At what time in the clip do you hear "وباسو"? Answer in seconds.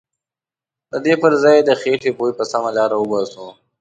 2.97-3.47